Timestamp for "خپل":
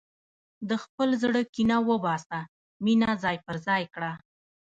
0.83-1.09